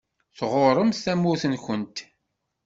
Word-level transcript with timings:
Tɣuṛṛemt 0.37 1.01
tamurt-nkent. 1.03 1.97